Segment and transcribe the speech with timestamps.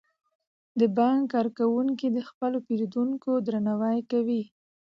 [0.79, 4.43] د بانک کارکوونکي د خپلو پیرودونکو درناوی کوي.